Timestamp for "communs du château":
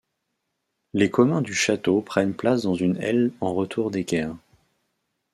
1.11-2.01